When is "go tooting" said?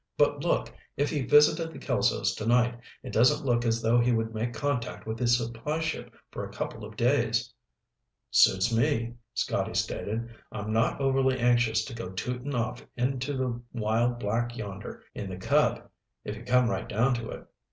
11.93-12.55